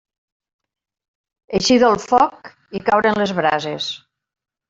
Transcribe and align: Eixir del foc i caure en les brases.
Eixir 1.59 1.77
del 1.83 1.99
foc 2.05 2.49
i 2.79 2.83
caure 2.87 3.13
en 3.13 3.23
les 3.25 3.35
brases. 3.41 3.93